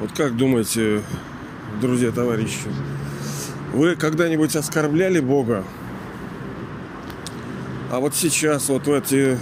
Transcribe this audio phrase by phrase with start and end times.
[0.00, 1.02] Вот как думаете,
[1.78, 2.70] друзья, товарищи,
[3.74, 5.62] вы когда-нибудь оскорбляли Бога?
[7.90, 9.36] А вот сейчас, вот в эти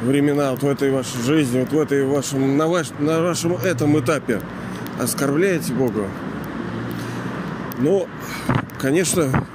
[0.00, 4.00] времена, вот в этой вашей жизни, вот в этой вашем, на, ваш, на вашем этом
[4.00, 4.40] этапе
[4.98, 6.08] оскорбляете Бога?
[7.76, 8.08] Ну,
[8.80, 9.46] конечно,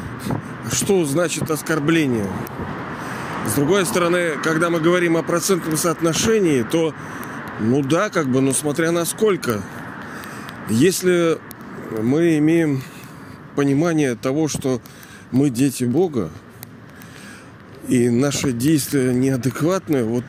[0.72, 2.26] что значит оскорбление?
[3.46, 6.94] С другой стороны, когда мы говорим о процентном соотношении, то,
[7.60, 9.62] ну да, как бы, но смотря на сколько.
[10.70, 11.38] Если
[12.00, 12.82] мы имеем
[13.54, 14.80] понимание того, что
[15.30, 16.30] мы дети Бога,
[17.88, 20.24] и наши действия неадекватны вот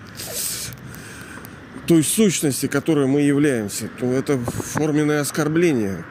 [1.87, 6.03] той сущности, которой мы являемся, то это форменное оскорбление.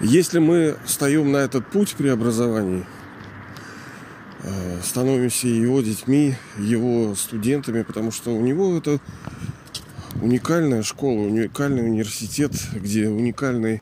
[0.00, 2.84] Если мы встаем на этот путь преобразований,
[4.42, 9.00] э, становимся его детьми, его студентами, потому что у него это
[10.26, 13.80] уникальная школа, уникальный университет, где уникальный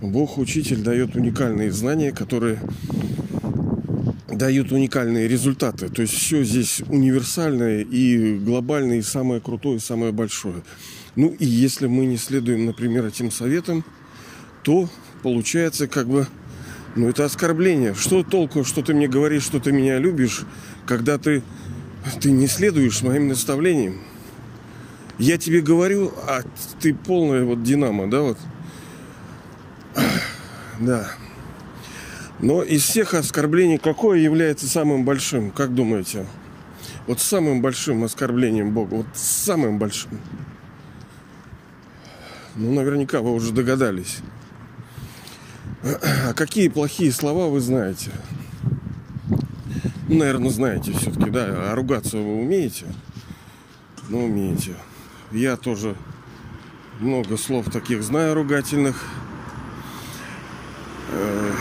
[0.00, 2.60] Бог, учитель, дает уникальные знания, которые
[4.28, 5.88] дают уникальные результаты.
[5.88, 10.62] То есть все здесь универсальное и глобальное, и самое крутое, и самое большое.
[11.14, 13.84] Ну и если мы не следуем, например, этим советам,
[14.64, 14.90] то
[15.22, 16.26] получается как бы,
[16.96, 17.94] ну это оскорбление.
[17.94, 20.42] Что толку, что ты мне говоришь, что ты меня любишь,
[20.84, 21.42] когда ты,
[22.20, 24.00] ты не следуешь моим наставлениям?
[25.18, 26.42] Я тебе говорю, а
[26.80, 28.38] ты полная вот динамо, да, вот.
[30.78, 31.08] Да.
[32.38, 36.26] Но из всех оскорблений какое является самым большим, как думаете?
[37.06, 40.10] Вот самым большим оскорблением Бога, вот самым большим.
[42.56, 44.18] Ну, наверняка вы уже догадались.
[46.26, 48.10] А какие плохие слова вы знаете?
[50.08, 51.70] Наверное, знаете все-таки, да.
[51.70, 52.86] А ругаться вы умеете?
[54.08, 54.74] Ну, умеете.
[55.32, 55.96] Я тоже
[57.00, 59.04] много слов таких знаю ругательных.
[61.10, 61.52] Э,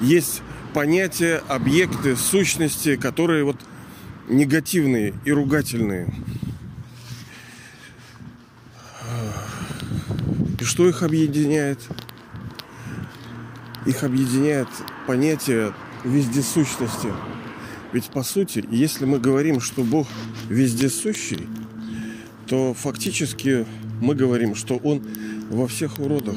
[0.00, 0.42] есть
[0.74, 3.56] понятия, объекты, сущности, которые вот
[4.28, 6.12] негативные и ругательные.
[10.60, 11.80] И что их объединяет?
[13.86, 14.68] Их объединяет
[15.06, 15.72] понятие
[16.04, 17.08] вездесущности.
[17.92, 20.06] Ведь по сути, если мы говорим, что Бог
[20.48, 21.48] вездесущий,
[22.46, 23.66] то фактически
[24.00, 25.02] мы говорим, что Он
[25.50, 26.36] во всех уродах.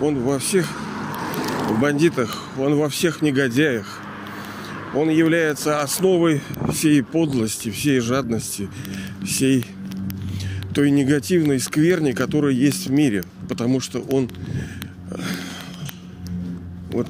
[0.00, 0.68] Он во всех
[1.80, 4.00] бандитах, он во всех негодяях.
[4.94, 6.40] Он является основой
[6.72, 8.68] всей подлости, всей жадности,
[9.24, 9.66] всей
[10.72, 13.24] той негативной скверни, которая есть в мире.
[13.48, 14.30] Потому что он
[15.10, 15.16] э,
[16.90, 17.08] вот,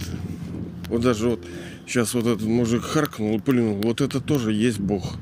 [0.89, 1.45] вот даже вот
[1.87, 3.81] сейчас вот этот мужик харкнул плюнул.
[3.83, 5.17] Вот это тоже есть Бог.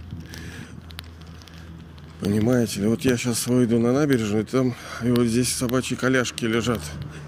[2.22, 2.86] Понимаете?
[2.86, 6.80] Вот я сейчас выйду на набережную, там и вот здесь собачьи коляшки лежат.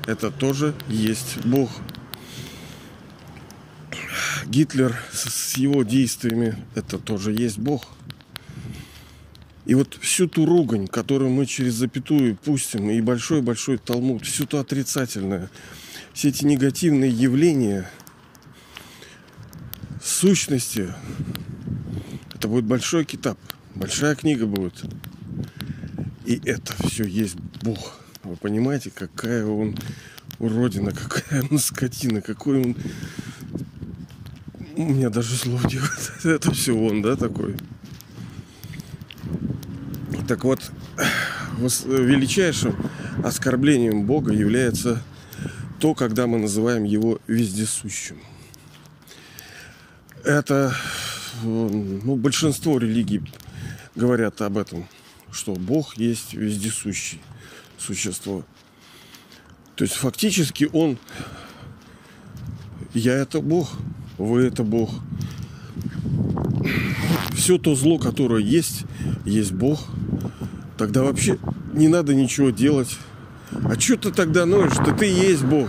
[0.07, 1.69] Это тоже есть Бог.
[4.47, 7.89] Гитлер с его действиями, это тоже есть Бог.
[9.67, 14.61] И вот всю ту ругань, которую мы через запятую пустим, и большой-большой талмуд, всю то
[14.61, 15.51] отрицательное,
[16.13, 17.91] все эти негативные явления,
[20.01, 20.95] сущности,
[22.33, 23.39] это будет большой китап,
[23.75, 24.85] большая книга будет.
[26.25, 28.01] И это все есть Бог.
[28.23, 29.77] Вы понимаете, какая он
[30.39, 32.77] уродина, какая он скотина, какой он
[34.77, 35.83] у меня даже слов нет.
[36.25, 37.55] Это все он, да, такой.
[40.27, 40.61] Так вот,
[41.59, 42.75] величайшим
[43.23, 45.03] оскорблением Бога является
[45.79, 48.19] то, когда мы называем его вездесущим.
[50.25, 50.75] Это,
[51.43, 53.23] ну, большинство религий
[53.95, 54.87] говорят об этом,
[55.31, 57.21] что Бог есть вездесущий
[57.79, 58.45] существо.
[59.77, 60.99] То есть фактически он,
[62.93, 63.73] я это Бог,
[64.19, 64.91] вы это Бог.
[67.35, 68.85] Все то зло, которое есть,
[69.25, 69.85] есть Бог.
[70.79, 71.39] Тогда вообще
[71.73, 72.97] не надо ничего делать.
[73.51, 74.77] А что ты тогда ноешь?
[74.77, 75.69] Да ты есть Бог.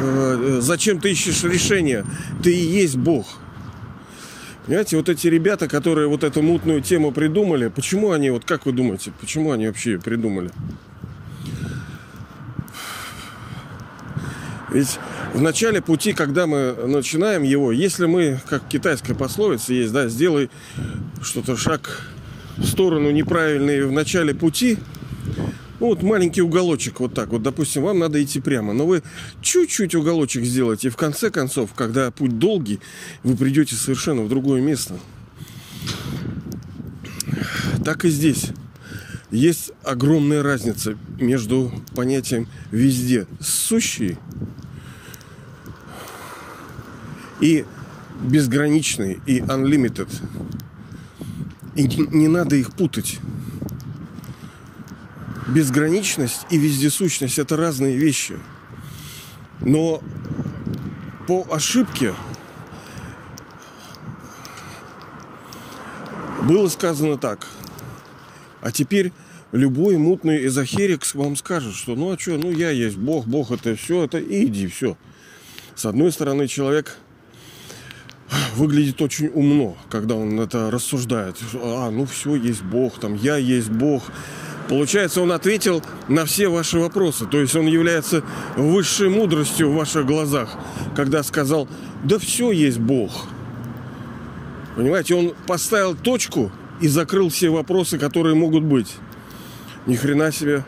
[0.00, 2.04] Э, зачем ты ищешь решение?
[2.42, 3.38] Ты и есть Бог.
[4.68, 8.72] Понимаете, вот эти ребята, которые вот эту мутную тему придумали, почему они, вот как вы
[8.72, 10.50] думаете, почему они вообще ее придумали?
[14.70, 14.98] Ведь
[15.32, 20.50] в начале пути, когда мы начинаем его, если мы, как китайская пословица есть, да, сделай
[21.22, 22.02] что-то шаг
[22.58, 24.76] в сторону неправильный в начале пути,
[25.80, 29.02] ну, вот маленький уголочек вот так вот, допустим, вам надо идти прямо, но вы
[29.40, 32.80] чуть-чуть уголочек сделаете, и в конце концов, когда путь долгий,
[33.22, 34.98] вы придете совершенно в другое место.
[37.84, 38.50] Так и здесь.
[39.30, 44.16] Есть огромная разница между понятием везде сущий
[47.40, 47.64] и
[48.22, 50.08] безграничный, и unlimited.
[51.76, 53.20] И не надо их путать.
[55.48, 58.38] Безграничность и вездесущность– это разные вещи.
[59.60, 60.02] Но
[61.26, 62.14] по ошибке
[66.42, 67.46] было сказано так.
[68.60, 69.12] А теперь
[69.52, 73.74] любой мутный эзотерик вам скажет, что ну а что, ну я есть Бог, Бог это
[73.76, 74.96] все, это иди, все.
[75.74, 76.96] С одной стороны, человек
[78.54, 81.36] выглядит очень умно, когда он это рассуждает.
[81.54, 84.02] А, ну все, есть Бог, там, я есть Бог.
[84.68, 87.26] Получается, он ответил на все ваши вопросы.
[87.26, 88.22] То есть он является
[88.56, 90.56] высшей мудростью в ваших глазах,
[90.94, 91.68] когда сказал,
[92.04, 93.26] да все есть Бог.
[94.76, 98.94] Понимаете, он поставил точку и закрыл все вопросы, которые могут быть.
[99.86, 100.64] Ни хрена себе.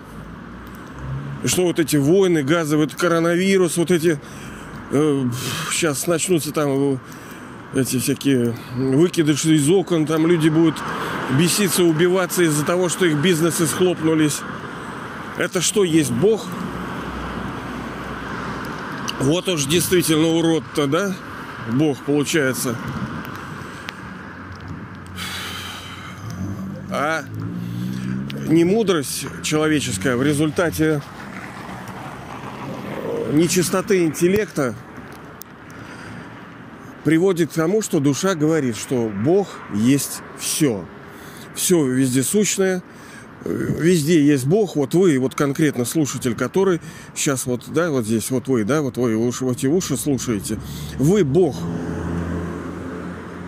[1.44, 4.18] И что вот эти войны, газовый коронавирус, вот эти
[4.92, 5.24] э,
[5.70, 6.98] сейчас начнутся там
[7.74, 10.74] эти всякие выкидыши из окон, там люди будут
[11.38, 14.40] беситься, убиваться из-за того, что их бизнесы схлопнулись.
[15.38, 16.46] Это что, есть Бог?
[19.20, 21.14] Вот уж действительно урод-то, да?
[21.72, 22.74] Бог получается.
[26.90, 27.24] А
[28.48, 31.02] не мудрость человеческая в результате
[33.32, 34.74] нечистоты интеллекта
[37.04, 40.84] приводит к тому, что душа говорит, что Бог есть все.
[41.54, 42.82] Все вездесущное,
[43.44, 46.80] везде есть Бог, вот вы, вот конкретно слушатель, который
[47.14, 50.58] сейчас вот, да, вот здесь, вот вы, да, вот вы уши, вот эти уши слушаете,
[50.98, 51.56] вы Бог,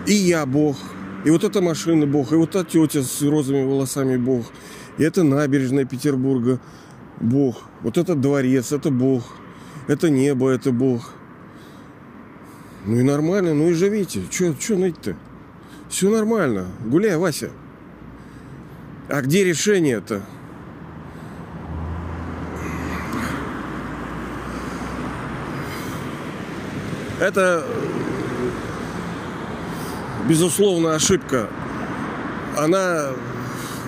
[0.06, 0.76] и я Бог,
[1.24, 4.46] и вот эта машина Бог, и вот та тетя с розовыми волосами Бог,
[4.98, 6.60] и это набережная Петербурга.
[7.20, 9.22] Бог, вот этот дворец, это Бог,
[9.86, 11.12] это небо, это Бог–
[12.84, 14.22] ну и нормально, ну и живите.
[14.30, 15.16] Че ныть-то?
[15.88, 16.66] Все нормально.
[16.84, 17.50] Гуляй, Вася.
[19.08, 20.22] А где решение-то?
[27.20, 27.64] Это,
[30.28, 31.48] безусловно, ошибка.
[32.58, 33.10] Она,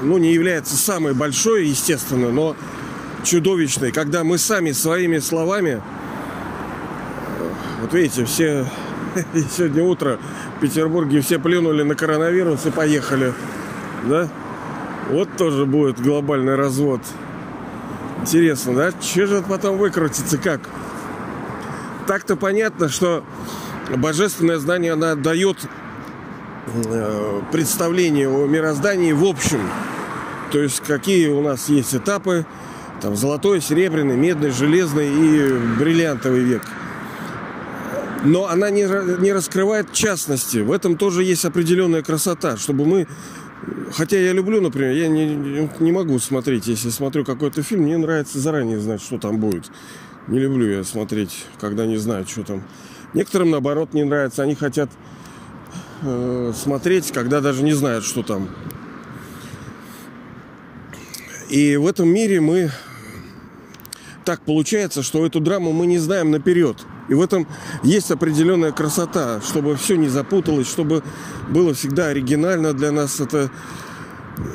[0.03, 2.57] ну, не является самой большой, естественно, но
[3.25, 5.83] чудовищной, когда мы сами своими словами,
[7.81, 8.67] вот видите, все
[9.51, 10.19] сегодня утро
[10.57, 13.33] в Петербурге все плюнули на коронавирус и поехали.
[14.05, 14.29] Да?
[15.11, 17.01] Вот тоже будет глобальный развод.
[18.23, 18.93] Интересно, да?
[18.93, 20.61] Че же потом выкрутится, как?
[22.07, 23.23] Так-то понятно, что
[23.97, 25.59] божественное знание, она дает
[26.67, 29.61] э, представление о мироздании в общем.
[30.53, 32.47] То есть какие у нас есть этапы,
[33.01, 36.63] там золотой, серебряный, медный, железный и бриллиантовый век–
[38.25, 38.83] но она не,
[39.21, 40.59] не раскрывает частности.
[40.59, 43.07] В этом тоже есть определенная красота, чтобы мы...
[43.93, 48.39] Хотя я люблю, например, я не, не могу смотреть, если смотрю какой-то фильм, мне нравится
[48.39, 49.71] заранее знать, что там будет.
[50.27, 52.63] Не люблю я смотреть, когда не знаю, что там.
[53.13, 54.43] Некоторым, наоборот, не нравится.
[54.43, 54.91] Они хотят
[56.03, 58.49] э, смотреть, когда даже не знают, что там.
[61.51, 62.71] И в этом мире мы...
[64.25, 66.85] Так получается, что эту драму мы не знаем наперед.
[67.09, 67.47] И в этом
[67.83, 71.03] есть определенная красота, чтобы все не запуталось, чтобы
[71.49, 73.51] было всегда оригинально для нас это,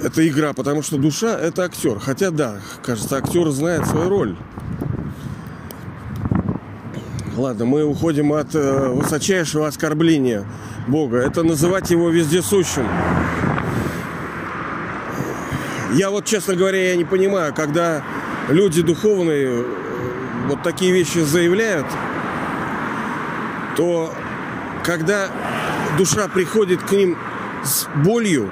[0.03, 1.99] эта игра, потому что душа– это актер.
[1.99, 4.35] Хотя, да, кажется, актер знает свою роль.
[7.37, 10.45] Ладно, мы уходим от э, высочайшего оскорбления
[10.87, 11.17] Бога.
[11.17, 12.85] Это называть его вездесущим.
[15.93, 18.03] Я вот, честно говоря, я не понимаю, когда
[18.49, 19.63] люди духовные э,
[20.47, 21.85] вот такие вещи заявляют–
[23.79, 24.13] то
[24.83, 25.29] когда
[25.97, 27.17] душа приходит к ним
[27.63, 28.51] с болью,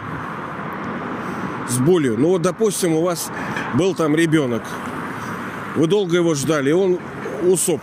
[1.68, 3.30] с болью, ну вот, допустим, у вас
[3.74, 4.64] был там ребенок,
[5.76, 6.98] вы долго его ждали, он
[7.44, 7.82] усоп.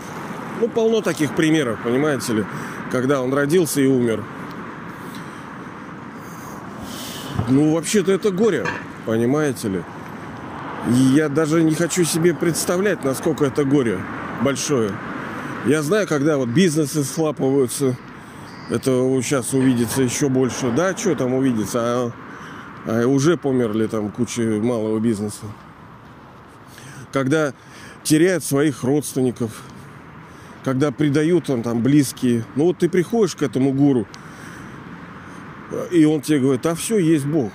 [0.58, 2.44] Ну, полно таких примеров, понимаете ли,
[2.90, 4.24] когда он родился и умер.
[7.48, 8.64] Ну, вообще-то это горе,
[9.04, 9.82] понимаете ли.
[10.88, 13.98] И я даже не хочу себе представлять, насколько это горе
[14.40, 14.92] большое.
[15.66, 17.96] Я знаю, когда вот бизнесы схлапываются,
[18.68, 18.90] это
[19.22, 20.70] сейчас увидится еще больше.
[20.70, 21.78] Да, что там увидится?
[21.80, 22.12] А,
[22.86, 25.46] а уже померли там куча малого бизнеса.
[27.12, 27.54] Когда
[28.02, 29.62] теряют своих родственников,
[30.64, 32.44] когда предают там, там близкие.
[32.56, 34.06] Ну вот ты приходишь к этому гуру,
[35.90, 37.52] и он тебе говорит, а все, есть Бог.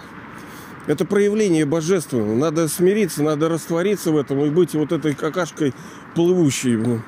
[0.87, 2.35] Это проявление божественного.
[2.35, 5.75] Надо смириться, надо раствориться в этом и быть вот этой какашкой
[6.15, 7.01] плывущей.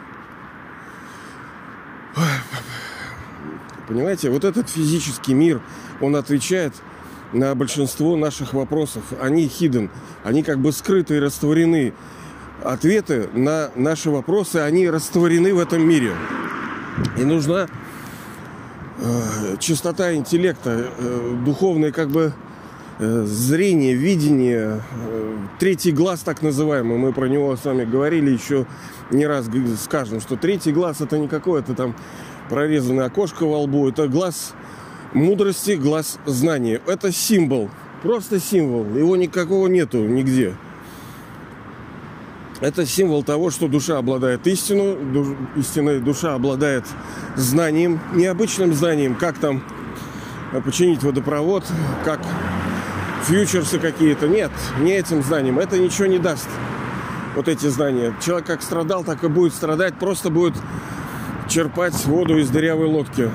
[3.88, 5.62] Понимаете, вот этот физический мир,
[6.00, 6.74] он отвечает
[7.34, 9.03] на большинство наших вопросов.
[9.22, 9.89] Они hidden,
[10.24, 11.94] они как бы скрыты и растворены.
[12.63, 16.13] Ответы на наши вопросы, они растворены в этом мире.
[17.18, 17.68] И нужна
[19.00, 22.34] э, чистота интеллекта, э, духовная как бы
[23.03, 28.68] Э, зрение, видение, э, третий глаз так называемый, мы про него с вами говорили еще
[29.12, 29.50] не раз
[29.82, 31.96] скажем, что третий глаз это не какое-то там
[32.50, 34.53] прорезанное окошко во лбу, это глаз
[35.13, 36.82] мудрости, глаз знания.
[36.88, 37.70] Это символ,
[38.03, 40.56] просто символ, его никакого нету нигде.
[42.60, 46.86] Это символ того, что душа обладает истину, душ, истинной душа обладает
[47.36, 49.63] знанием, необычным знанием, как там
[50.63, 51.63] починить водопровод,
[52.06, 52.20] как
[53.24, 54.27] фьючерсы какие-то.
[54.27, 55.58] Нет, не этим знанием.
[55.58, 56.48] Это ничего не даст.
[57.35, 58.13] Вот эти знания.
[58.21, 59.95] Человек как страдал, так и будет страдать.
[59.95, 60.53] Просто будет
[61.50, 63.29] черпать воду из дырявой лодки.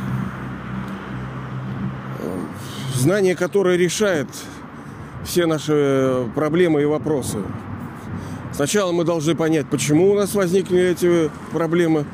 [2.95, 4.29] Знание, которое решает
[5.25, 7.39] все наши проблемы и вопросы.
[8.53, 12.07] Сначала мы должны понять, почему у нас возникли эти проблемы,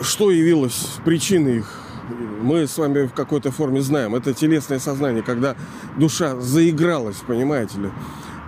[0.00, 1.82] что явилось причиной их,
[2.40, 4.14] мы с вами в какой-то форме знаем.
[4.16, 5.54] Это телесное сознание, когда
[5.96, 7.90] душа заигралась, понимаете ли.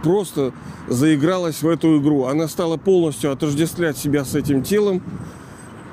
[0.04, 0.52] Просто
[0.87, 2.26] заигралась в эту игру.
[2.26, 5.02] Она стала полностью отождествлять себя с этим телом,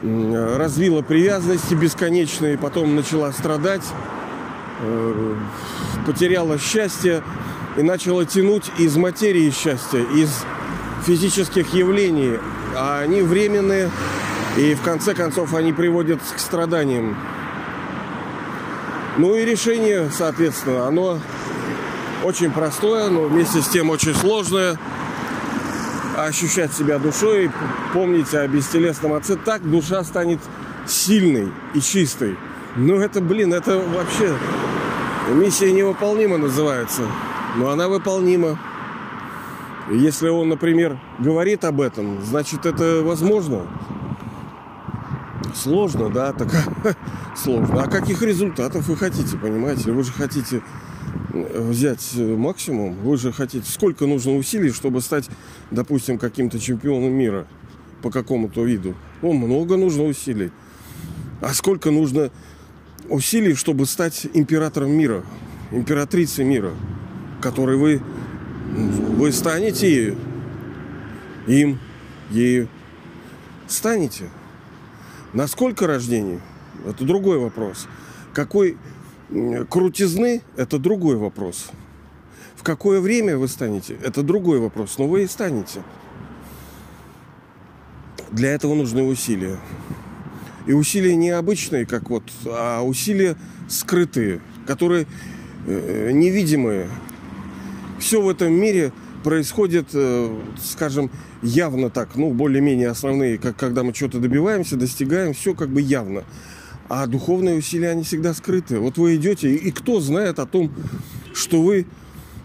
[0.04, 3.86] развила привязанности бесконечные, потом начала страдать,
[4.82, 5.36] э,
[6.06, 7.24] потеряла счастье
[7.78, 10.44] и начала тянуть из материи счастья, из
[11.06, 12.38] физических явлений.
[12.76, 13.90] А они временные,
[14.58, 17.16] и в конце концов они приводят к страданиям.
[19.18, 21.20] Ну и решение, соответственно, оно
[22.24, 24.78] очень простое, но вместе с тем очень сложное.
[26.18, 27.50] Ощущать себя душой,
[27.94, 30.40] помнить о бестелесном отце, так душа станет
[30.86, 32.38] сильной и чистой.
[32.76, 34.36] Ну это, блин, это вообще
[35.34, 37.04] миссия невыполнима называется.
[37.56, 38.60] Но она выполнима.
[39.90, 43.66] Если он, например, говорит об этом, значит это возможно.
[45.54, 46.50] Сложно, да, так
[47.36, 47.84] сложно.
[47.84, 49.92] А каких результатов вы хотите, понимаете?
[49.92, 50.62] Вы же хотите
[51.34, 53.70] взять максимум, вы же хотите...
[53.70, 55.30] Сколько нужно усилий, чтобы стать,
[55.72, 57.48] допустим, каким-то чемпионом мира
[58.02, 58.96] по какому-то виду?
[59.22, 60.52] О, много нужно усилий.
[61.42, 62.32] А сколько нужно
[63.10, 65.24] усилий, чтобы стать императором мира,
[65.72, 66.72] императрицей мира,
[67.42, 68.02] которой вы,
[68.76, 70.16] вы станете
[71.48, 71.80] им,
[72.30, 72.68] ею
[73.68, 74.30] станете.
[75.34, 76.40] На сколько рождений?
[76.86, 77.88] Это другой вопрос.
[78.34, 78.78] Какой
[79.70, 80.42] крутизны?
[80.58, 81.70] Это другой вопрос.
[82.56, 83.98] В какое время вы станете?
[84.04, 84.98] Это другой вопрос.
[84.98, 85.82] Но вы и станете.
[88.32, 89.58] Для этого нужны усилия.
[90.68, 93.36] И усилия не обычные, как вот, а усилия
[93.68, 95.08] скрытые, которые
[95.66, 96.88] э, невидимые.
[98.00, 98.92] Все в этом мире
[99.24, 100.30] происходит, э,
[100.64, 101.10] скажем,
[101.42, 106.24] явно так, ну, более-менее основные, как когда мы что-то добиваемся, достигаем, все как бы явно.
[106.94, 108.78] А духовные усилия, они всегда скрыты.
[108.78, 110.70] Вот вы идете, и кто знает о том,
[111.34, 111.86] что вы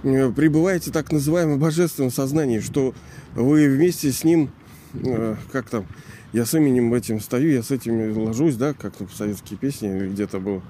[0.04, 2.94] э, пребываете так называемом божественном сознании, что
[3.34, 4.52] вы вместе с ним,
[4.94, 5.84] э, как там,
[6.32, 10.38] я с именем этим стою, я с этим ложусь, да, как-то в советские песни где-то
[10.38, 10.62] было,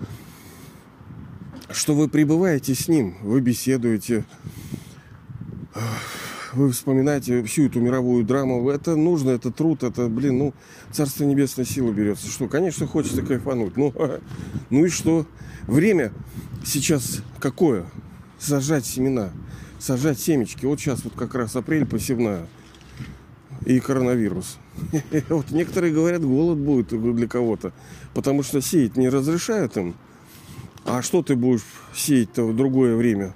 [1.71, 4.25] что вы пребываете с ним, вы беседуете,
[6.57, 10.55] вы вспоминаете всю эту мировую драму, это нужно, это труд, это, блин, ну,
[10.93, 12.29] Царство Небесной сила берется.
[12.29, 13.77] Что, конечно, хочется кайфануть.
[13.77, 13.93] Ну,
[14.71, 15.27] ну и что?
[15.67, 16.13] Время
[16.65, 17.87] сейчас какое?
[18.39, 19.31] Сажать семена,
[19.79, 20.67] сажать семечки.
[20.67, 22.47] Вот сейчас вот как раз апрель посевная
[23.65, 24.59] и коронавирус.
[25.29, 27.73] Вот некоторые говорят, голод будет для кого-то,
[28.15, 29.95] потому что сеять не разрешают им.
[30.85, 31.63] А что ты будешь
[31.95, 33.35] сеять-то в другое время?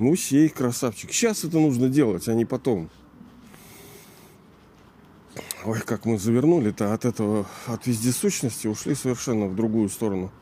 [0.00, 1.12] Ну, сей, красавчик.
[1.12, 2.88] Сейчас это нужно делать, а не потом.
[5.66, 10.32] Ой, как мы завернули-то от этого, от вездесущности, ушли совершенно в другую сторону.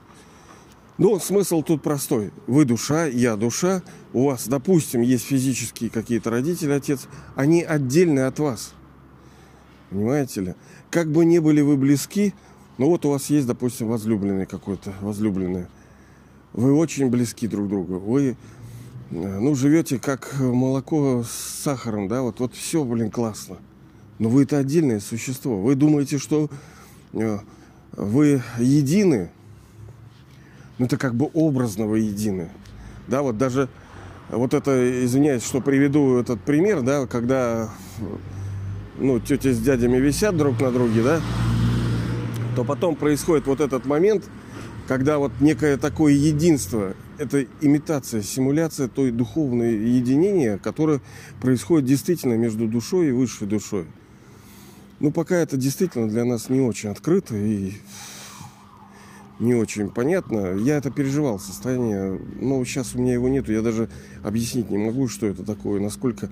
[0.97, 2.31] Ну, смысл тут простой.
[2.47, 3.83] Вы душа, я душа.
[4.13, 7.09] У вас, допустим, есть физические какие-то родители, отец.
[7.35, 8.75] Они отдельны от вас.
[9.91, 10.55] Понимаете ли?
[10.89, 12.33] Как бы не были вы близки,
[12.79, 15.69] ну вот у вас есть, допустим, возлюбленный какой-то, возлюбленная.
[16.53, 17.99] Вы очень близки друг к другу.
[17.99, 18.37] Вы
[19.11, 23.57] ну, живете как молоко с сахаром, да, вот, вот все, блин, классно.
[24.19, 25.61] Но вы это отдельное существо.
[25.61, 26.51] Вы думаете, что
[27.13, 27.39] э,
[27.93, 29.31] вы едины,
[30.79, 32.51] ну, это как бы образно вы едины.
[33.07, 33.69] Да, вот даже
[34.29, 37.71] вот это, извиняюсь, что приведу этот пример, да, когда
[38.99, 41.21] ну, тети с дядями висят друг на друге, да,
[42.57, 44.29] то потом происходит вот этот момент,
[44.87, 51.01] когда вот некое такое единство, это имитация, симуляция той духовной единения, которое
[51.41, 53.87] происходит действительно между душой и высшей душой.
[55.01, 57.73] Ну, пока это действительно для нас не очень открыто и
[59.39, 60.55] не очень понятно.
[60.55, 63.89] Я это переживал, состояние, но сейчас у меня его нету, я даже
[64.25, 66.29] объяснить не могу, что это такое, насколько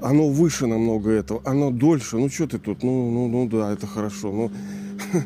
[0.00, 2.16] оно выше намного этого, оно дольше.
[2.16, 2.82] Ну, что ты тут?
[2.82, 4.32] Ну, ну, ну да, это хорошо.
[4.32, 4.50] Но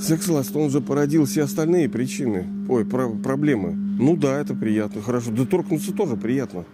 [0.00, 2.46] секс-ласт, он же породил все остальные причины.
[2.68, 3.72] Ой, про проблемы.
[3.72, 5.30] Ну да, это приятно, хорошо.
[5.30, 6.64] Да торкнуться тоже приятно.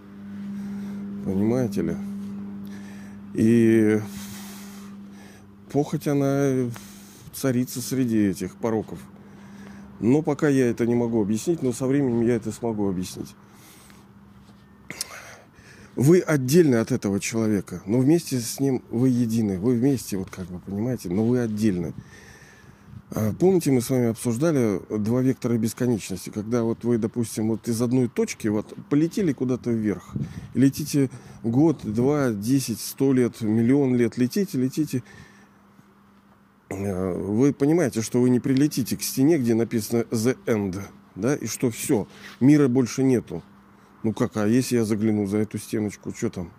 [1.25, 1.97] Понимаете ли?
[3.35, 4.01] И
[5.73, 6.71] похоть, она
[7.35, 8.99] царица среди этих пороков.
[10.01, 13.35] Но пока я это не могу объяснить, но со временем я это смогу объяснить.
[15.97, 19.59] Вы отдельны от этого человека, но вместе с ним вы едины.
[19.59, 21.95] Вы вместе, вот как вы понимаете, но вы отдельны.
[23.11, 27.81] А помните, мы с вами обсуждали два вектора бесконечности, когда вот вы, допустим, вот из
[27.81, 30.13] одной точки вот полетели куда-то вверх,
[30.55, 31.09] летите
[31.45, 35.05] год, два, десять, сто лет, миллион лет, летите, летите,
[36.69, 40.81] Э, вы понимаете, что вы не прилетите к стене, где написано The End,
[41.15, 42.09] да, и что все,
[42.41, 43.43] мира больше нету.
[44.03, 46.53] Ну как, а если я загляну за эту стеночку, что там?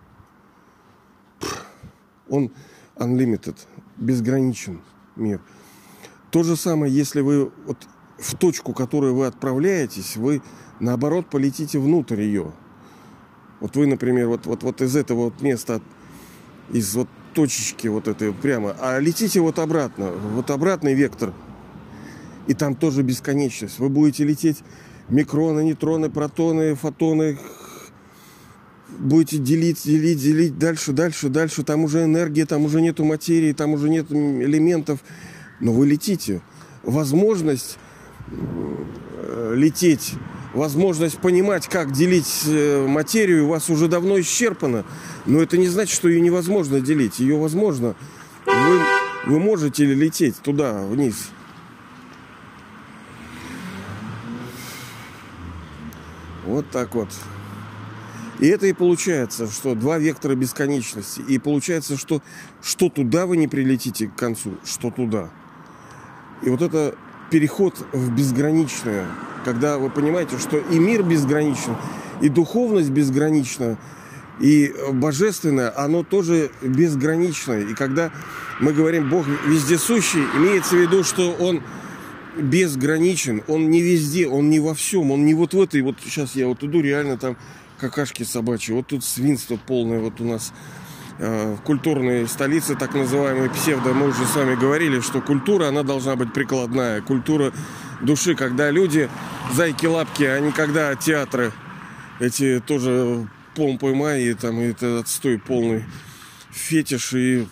[2.29, 2.51] Он
[2.95, 3.55] unlimited,
[3.97, 4.81] безграничен
[5.15, 5.41] мир.
[6.31, 7.77] То же самое, если вы вот
[8.17, 10.41] в точку, которую вы отправляетесь, вы
[10.79, 12.51] наоборот полетите внутрь ее.
[13.59, 15.81] Вот вы, например, вот, вот, вот из этого вот места,
[16.71, 21.33] из вот точечки вот этой прямо, а летите вот обратно, вот обратный вектор.
[22.47, 23.79] И там тоже бесконечность.
[23.79, 24.63] Вы будете лететь
[25.09, 27.37] микроны, нейтроны, протоны, фотоны,
[28.89, 31.63] будете делить, делить, делить дальше, дальше, дальше.
[31.63, 34.99] Там уже энергия, там уже нету материи, там уже нет элементов.
[35.59, 36.41] Но вы летите.
[36.83, 37.77] Возможность
[38.29, 40.13] э, лететь
[40.57, 44.85] возможность понимать, как делить э, материю, у вас уже давно исчерпана.
[45.25, 47.19] Но это не значит, что ее невозможно делить.
[47.19, 47.95] Ее возможно.
[48.45, 48.79] Вы,
[49.25, 51.29] вы можете лететь туда, вниз.
[56.45, 57.09] Вот так вот.
[58.39, 61.21] И это и получается, что два вектора бесконечности.
[61.27, 62.21] И получается, что
[62.61, 65.29] что туда вы не прилетите к концу, что туда.
[66.43, 66.95] И вот это
[67.29, 69.07] переход в безграничное
[69.47, 71.77] когда вы понимаете, что и мир безграничен,
[72.19, 73.77] и духовность безгранична,
[74.41, 77.61] и божественное, оно тоже безграничное.
[77.61, 78.11] И когда
[78.59, 81.63] мы говорим Бог вездесущий, имеется в виду, что Он
[82.37, 86.35] безграничен, Он не везде, Он не во всем, Он не вот в этой, вот сейчас
[86.35, 87.37] я вот иду, реально там
[87.79, 90.51] какашки собачьи, вот тут свинство полное вот у нас
[91.17, 95.83] э, в культурной столице, так называемой псевдо, мы уже с вами говорили, что культура, она
[95.83, 97.01] должна быть прикладная.
[97.01, 97.53] Культура
[98.01, 99.09] души, когда люди
[99.53, 101.51] зайки-лапки, а не когда театры
[102.19, 105.83] эти тоже помпы майи, там и этот отстой полный
[106.51, 107.47] фетиш и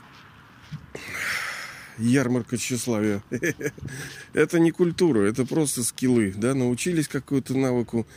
[1.98, 3.24] ярмарка тщеславия.
[4.34, 8.08] это не культура, это просто скиллы, да, научились какую-то навыку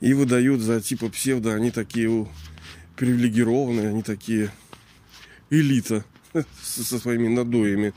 [0.00, 2.28] и выдают за типа псевдо, они такие
[2.96, 4.50] привилегированные, они такие
[5.50, 6.04] элита
[6.62, 7.94] со своими надоями.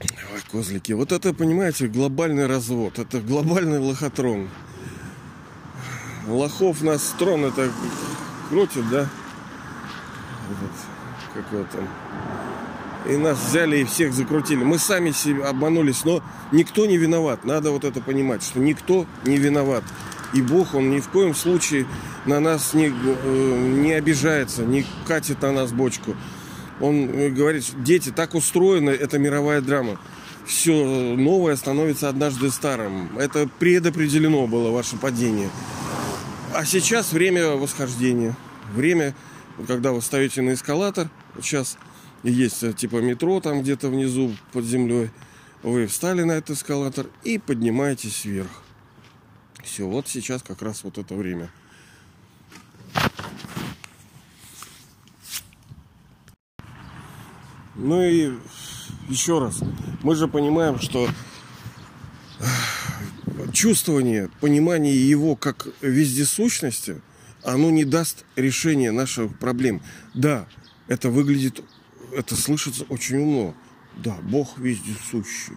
[0.00, 0.92] Ой, козлики.
[0.92, 2.98] Вот это, понимаете, глобальный развод.
[2.98, 4.48] Это глобальный лохотрон.
[6.26, 7.70] Лохов нас трон это
[8.48, 9.08] крутит, да?
[10.50, 11.88] Этот, как его там.
[13.08, 14.62] И нас взяли и всех закрутили.
[14.62, 17.44] Мы сами себя обманулись, но никто не виноват.
[17.44, 19.82] Надо вот это понимать, что никто не виноват.
[20.32, 21.86] И Бог, Он ни в коем случае
[22.24, 26.16] на нас не, э, не обижается, не катит на нас бочку.
[26.80, 29.98] Он э, говорит, дети, так устроена эта мировая драма.
[30.46, 30.72] Все
[31.16, 33.16] новое становится однажды старым.
[33.18, 35.50] Это предопределено было ваше падение.
[36.54, 38.34] А сейчас время восхождения.
[38.74, 39.14] Время,
[39.66, 41.10] когда вы ставите на эскалатор.
[41.40, 41.76] сейчас
[42.22, 45.10] есть э, типа метро там где-то внизу под землей.
[45.62, 48.50] Вы встали на этот эскалатор и поднимаетесь вверх.
[49.62, 51.50] Все, вот сейчас как раз вот это время.
[57.74, 58.32] Ну и
[59.08, 59.60] еще раз,
[60.02, 61.08] мы же понимаем, что
[63.52, 67.00] чувствование, понимание его как вездесущности,
[67.42, 69.82] оно не даст решения наших проблем.
[70.14, 70.46] Да,
[70.86, 71.62] это выглядит,
[72.12, 73.54] это слышится очень умно.
[73.96, 75.56] Да, Бог вездесущий.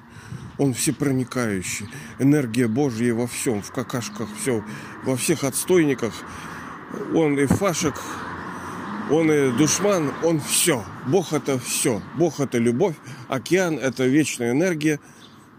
[0.57, 1.87] Он всепроникающий.
[2.19, 4.63] Энергия Божья во всем, в какашках, все,
[5.03, 6.13] во всех отстойниках.
[7.13, 7.95] Он и фашек,
[9.11, 10.83] он и душман, он все.
[11.07, 12.01] Бог это все.
[12.17, 12.95] Бог это любовь,
[13.27, 14.99] океан это вечная энергия.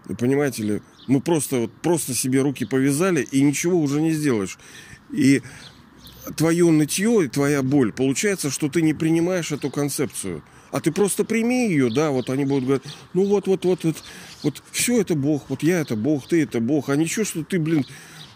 [0.09, 4.57] И понимаете ли, мы просто, вот, просто себе руки повязали и ничего уже не сделаешь.
[5.11, 5.41] И
[6.35, 10.43] твое нытье и твоя боль, получается, что ты не принимаешь эту концепцию.
[10.77, 12.85] А ты просто прими ее, да, вот они будут говорить,
[13.15, 13.95] ну вот, вот, вот, вот,
[14.43, 17.57] вот все это Бог, вот я это Бог, ты это Бог, а ничего, что ты,
[17.57, 17.83] блин,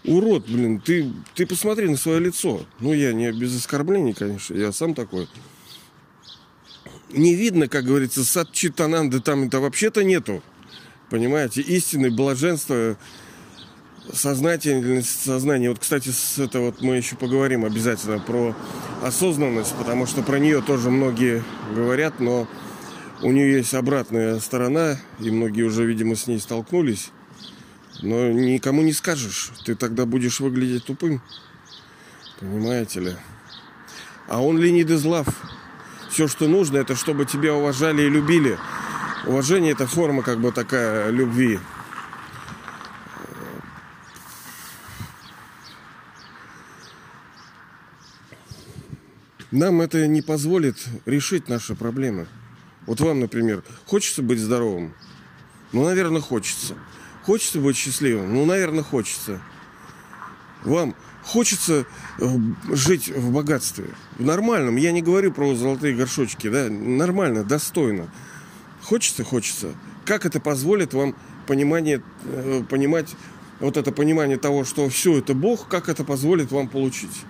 [0.04, 2.66] урод, блин, ты, ты посмотри на свое лицо.
[2.80, 5.28] Ну, я не без оскорблений, конечно, я сам такой.
[7.12, 10.42] Не видно, как говорится, сад читананды там это вообще-то нету.
[11.10, 12.98] Понимаете, истины, блаженство,
[14.12, 15.70] сознательность, сознание.
[15.70, 18.54] Вот, кстати, с это вот мы еще поговорим обязательно про
[19.02, 21.42] осознанность, потому что про нее тоже многие
[21.74, 22.48] говорят, но
[23.22, 27.10] у нее есть обратная сторона, и многие уже, видимо, с ней столкнулись.
[28.02, 31.22] Но никому не скажешь, ты тогда будешь выглядеть тупым.
[32.40, 33.12] Понимаете ли?
[34.28, 35.26] А он ли не дезлав?
[36.10, 38.58] Все, что нужно, это чтобы тебя уважали и любили.
[39.26, 41.60] Уважение это форма как бы такая любви.
[49.52, 52.26] Нам это не позволит решить наши проблемы.
[52.86, 54.94] Вот вам, например, хочется быть здоровым?
[55.72, 56.74] Ну, наверное, хочется.
[57.22, 58.32] Хочется быть счастливым?
[58.34, 59.42] Ну, наверное, хочется.
[60.64, 61.84] Вам хочется
[62.18, 62.26] э,
[62.70, 63.84] жить в богатстве,
[64.18, 64.76] в нормальном.
[64.76, 68.08] Я не говорю про золотые горшочки, да, нормально, достойно.
[68.82, 69.74] Хочется, хочется.
[70.06, 71.14] Как это позволит вам
[71.46, 73.14] понимание, э, понимать
[73.60, 77.24] вот это понимание того, что все это Бог, как это позволит вам получить?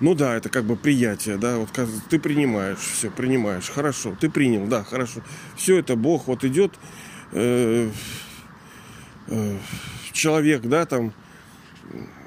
[0.00, 1.70] Ну да, это как бы приятие, да, вот
[2.10, 5.22] ты принимаешь, все, принимаешь, хорошо, ты принял, да, хорошо.
[5.56, 6.74] Все это Бог, вот идет
[7.32, 7.88] э,
[9.28, 9.58] э,
[10.12, 11.14] человек, да, там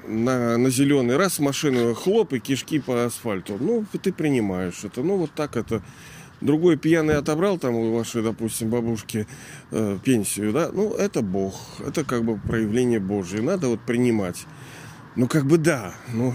[0.04, 3.56] на, на зеленый раз машину хлоп и кишки по асфальту.
[3.60, 5.82] Ну, ты принимаешь это, ну вот так это.
[6.40, 9.26] Другой пьяный отобрал там у вашей, допустим, бабушки
[9.70, 11.54] э, пенсию, да, ну это Бог,
[11.86, 14.46] это как бы проявление Божье, надо вот принимать.
[15.16, 16.34] Ну как бы да, ну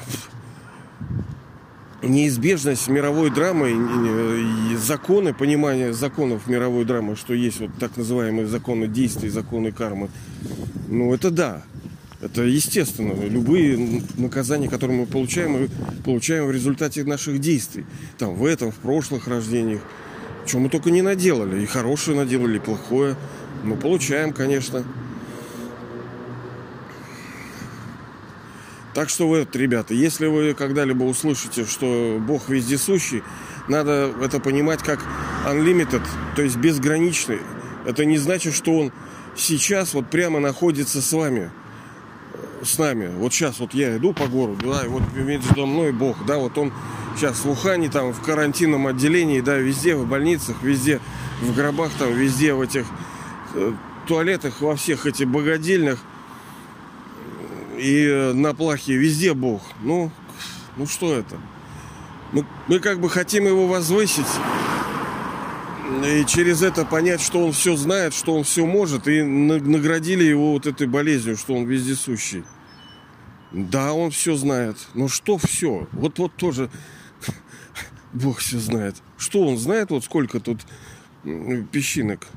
[2.01, 3.73] неизбежность мировой драмы,
[4.77, 10.10] законы, понимание законов мировой драмы, что есть вот так называемые законы действий, законы кармы,
[10.88, 11.63] ну это да,
[12.21, 13.13] это естественно.
[13.27, 15.69] Любые наказания, которые мы получаем, мы
[16.03, 17.86] получаем в результате наших действий.
[18.17, 19.81] Там в этом, в прошлых рождениях.
[20.45, 21.62] Чем мы только не наделали.
[21.62, 23.15] И хорошее наделали, и плохое.
[23.63, 24.84] Мы получаем, конечно.
[28.95, 33.23] Так что вот, ребята, если вы когда-либо услышите, что Бог вездесущий,
[33.67, 35.03] надо это понимать как
[35.45, 36.01] unlimited,
[36.38, 37.41] то есть безграничный.
[37.86, 38.93] Это не значит, что он
[39.36, 41.51] сейчас вот прямо находится с вами,
[42.63, 43.12] с нами.
[43.17, 46.58] Вот сейчас вот я иду по городу, да, и вот между мной Бог, да, вот
[46.58, 46.71] он
[47.17, 51.01] сейчас в Ухане, там, в карантинном отделении, да, везде, в больницах, везде,
[51.41, 52.86] в гробах, там, везде, в этих
[53.55, 53.73] э,
[54.08, 55.99] туалетах, во всех этих богадельных–
[57.77, 59.61] и на плахе везде Бог.
[59.81, 60.11] Ну,
[60.77, 61.38] ну что это?
[62.31, 64.25] Мы, мы как бы хотим его возвысить
[66.03, 70.53] и через это понять, что он все знает, что он все может, и наградили его
[70.53, 72.43] вот этой болезнью, что он вездесущий.
[73.51, 74.77] Да, он все знает.
[74.95, 75.88] Но что все?
[75.91, 76.69] Вот вот тоже
[78.13, 78.95] Бог все знает.
[79.17, 79.91] Что он знает?
[79.91, 80.61] Вот сколько тут
[81.71, 82.27] песчинок.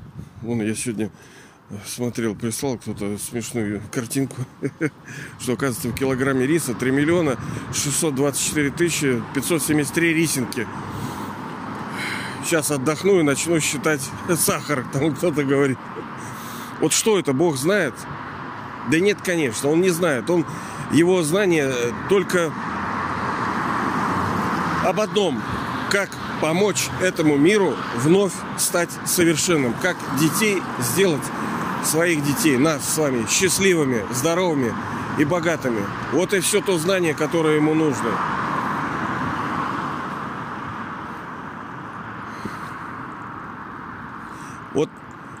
[0.41, 1.11] Вон я сегодня
[1.85, 4.37] смотрел, прислал кто-то смешную картинку,
[5.39, 7.37] что оказывается в килограмме риса 3 миллиона
[7.73, 10.67] 624 тысячи 573 рисинки.
[12.43, 14.01] Сейчас отдохну и начну считать
[14.35, 15.77] сахар, там кто-то говорит.
[16.81, 17.93] Вот что это, Бог знает?
[18.89, 20.29] Да нет, конечно, он не знает.
[20.29, 20.45] Он,
[20.91, 21.71] его знание
[22.07, 22.51] только
[24.83, 25.41] об одном.
[25.91, 26.09] Как
[26.41, 29.75] помочь этому миру вновь стать совершенным.
[29.81, 31.23] Как детей сделать
[31.83, 34.73] своих детей, нас с вами, счастливыми, здоровыми
[35.17, 35.83] и богатыми.
[36.11, 38.09] Вот и все то знание, которое ему нужно.
[44.73, 44.89] Вот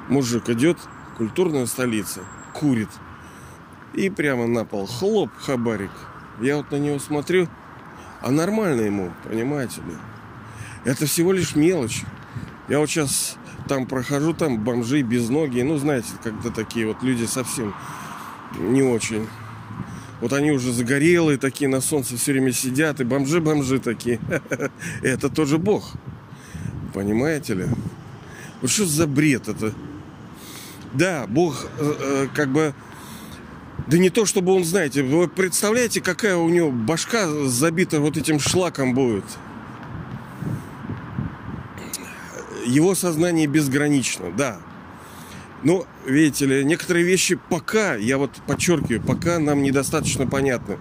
[0.07, 0.77] мужик идет,
[1.17, 2.21] культурная столица,
[2.53, 2.89] курит.
[3.93, 5.91] И прямо на пол хлоп, хабарик.
[6.41, 7.47] Я вот на него смотрю,
[8.21, 9.95] а нормально ему, понимаете ли.
[10.85, 12.03] Это всего лишь мелочь.
[12.67, 13.35] Я вот сейчас
[13.69, 15.61] там прохожу, там бомжи без ноги.
[15.61, 17.73] Ну, знаете, когда такие вот люди совсем
[18.57, 19.27] не очень.
[20.21, 24.19] Вот они уже загорелые такие, на солнце все время сидят, и бомжи-бомжи такие.
[25.03, 25.91] Это тоже Бог.
[26.93, 27.65] Понимаете ли?
[28.61, 29.71] Вот что за бред это?
[30.91, 32.73] Да, Бог э, э, как бы...
[33.87, 38.39] Да не то, чтобы он, знаете, вы представляете, какая у него башка забита вот этим
[38.39, 39.23] шлаком будет.
[42.69, 44.59] Его сознание безгранично, да.
[45.63, 50.77] Но, видите ли, некоторые вещи пока, я вот подчеркиваю, пока нам недостаточно понятны.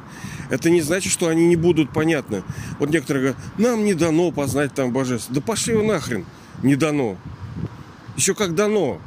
[0.51, 2.43] Это не значит, что они не будут понятны.
[2.79, 5.35] Вот некоторые говорят, нам не дано познать там божество.
[5.35, 6.27] Да пошли вы нахрен,
[6.63, 7.17] не дано.
[8.17, 9.01] Еще как дано.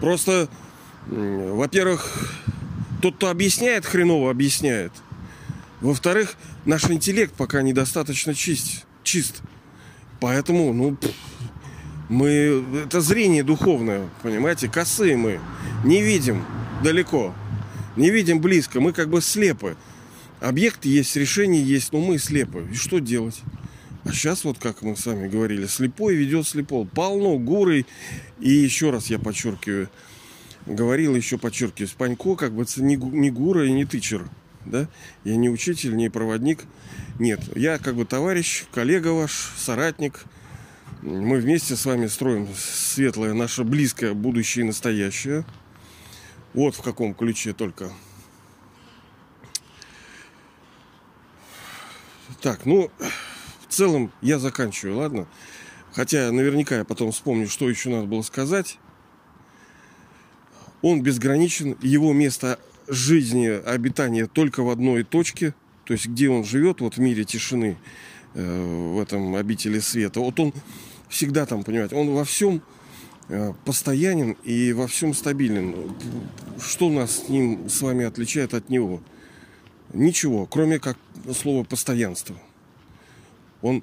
[0.00, 0.48] Просто,
[1.06, 2.34] во-первых,
[3.00, 4.92] тот, кто объясняет, хреново объясняет.
[5.80, 8.84] Во-вторых, наш интеллект пока недостаточно чист.
[9.04, 9.40] чист.
[10.18, 10.98] Поэтому, ну,
[12.10, 15.40] мы, это зрение духовное, понимаете, косые мы.
[15.84, 16.44] Не видим
[16.82, 17.32] далеко,
[17.96, 19.76] не видим близко, мы как бы слепы.
[20.40, 22.66] Объект есть, решение есть, но мы слепы.
[22.72, 23.40] И что делать?
[24.04, 26.84] А сейчас вот, как мы с вами говорили, слепой ведет слепого.
[26.84, 27.86] Полно гурой.
[28.40, 29.88] И еще раз я подчеркиваю,
[30.66, 34.28] говорил, еще подчеркиваю, Спанько как бы не, не гура и не тычер.
[34.64, 34.88] Да?
[35.22, 36.64] Я не учитель, не проводник.
[37.20, 40.24] Нет, я как бы товарищ, коллега ваш, соратник.
[41.02, 45.46] Мы вместе с вами строим светлое, наше близкое будущее и настоящее.
[46.52, 47.90] Вот в каком ключе только.
[52.42, 52.90] Так, ну,
[53.66, 55.26] в целом я заканчиваю, ладно?
[55.92, 58.78] Хотя наверняка я потом вспомню, что еще надо было сказать.
[60.82, 66.82] Он безграничен, его место жизни, обитания только в одной точке, то есть где он живет,
[66.82, 67.78] вот в мире тишины,
[68.34, 70.20] э, в этом обители света.
[70.20, 70.52] Вот он
[71.10, 72.62] всегда там, понимаете, он во всем
[73.28, 75.74] э, постоянен и во всем стабилен.
[76.58, 79.02] Что нас с ним с вами отличает от него?
[79.92, 80.96] Ничего, кроме как
[81.34, 82.36] слова постоянство.
[83.60, 83.82] Он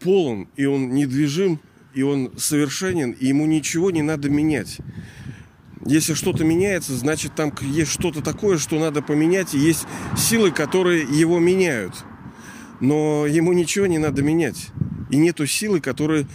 [0.00, 1.60] полон, и он недвижим,
[1.94, 4.78] и он совершенен, и ему ничего не надо менять.
[5.86, 11.02] Если что-то меняется, значит там есть что-то такое, что надо поменять, и есть силы, которые
[11.02, 12.04] его меняют.
[12.80, 14.70] Но ему ничего не надо менять.
[15.14, 16.26] И нету силы, которая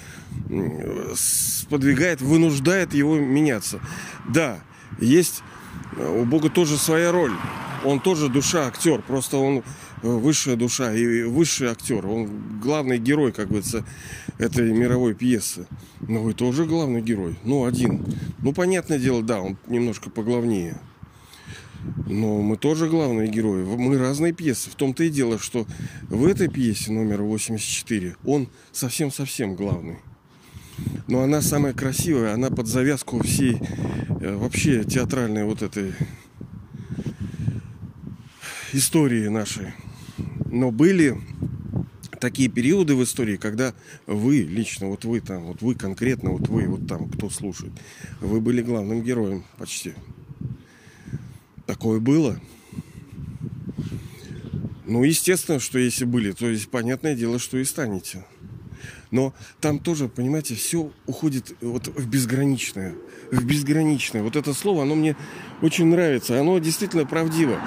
[1.14, 3.82] сподвигает, вынуждает его меняться.
[4.26, 4.62] Да,
[5.02, 5.44] есть
[5.98, 7.34] у Бога тоже своя роль.
[7.84, 9.02] Он тоже душа, актер.
[9.02, 9.64] Просто он
[10.02, 12.08] высшая душа и высший актер.
[12.08, 12.30] Он
[12.62, 13.84] главный герой, как говорится,
[14.38, 15.68] этой мировой пьесы.
[16.00, 17.36] Но вы тоже главный герой.
[17.44, 18.06] Ну, один.
[18.38, 20.80] Ну, понятное дело, да, он немножко поглавнее.
[22.06, 23.64] Но мы тоже главные герои.
[23.64, 24.70] Мы разные пьесы.
[24.70, 25.66] В том-то и дело, что
[26.10, 29.98] в этой пьесе номер 84 он совсем-совсем главный.
[31.08, 33.58] Но она самая красивая, она под завязку всей
[34.22, 35.94] э, вообще театральной вот этой
[38.74, 39.74] истории нашей.
[40.46, 41.18] Но были
[42.20, 43.74] такие периоды в истории, когда
[44.06, 47.74] вы лично, вот вы там, вот вы конкретно, вот вы, вот там, кто слушает,
[48.20, 49.94] вы были главным героем почти.
[51.70, 52.40] Такое было.
[54.88, 58.26] Ну, естественно, что если были, то есть понятное дело, что и станете.
[59.12, 62.96] Но там тоже, понимаете, все уходит вот в безграничное.
[63.30, 64.24] В безграничное.
[64.24, 65.16] Вот это слово, оно мне
[65.62, 66.40] очень нравится.
[66.40, 67.62] Оно действительно правдиво.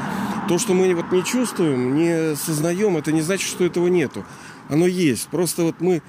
[0.49, 4.27] То, что мы вот не чувствуем, не сознаем, это не значит, что этого нету.
[4.69, 5.29] Оно есть.
[5.29, 6.03] Просто вот мы,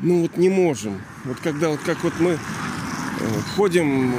[0.00, 1.00] ну вот не можем.
[1.24, 2.38] Вот когда вот как вот мы э,
[3.56, 4.12] ходим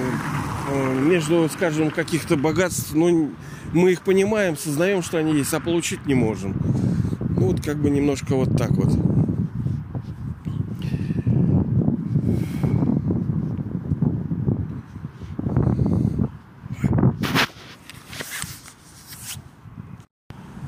[0.71, 3.29] между, скажем, каких-то богатств, но
[3.73, 6.55] мы их понимаем, сознаем, что они есть, а получить не можем.
[7.37, 8.91] Ну вот как бы немножко вот так вот.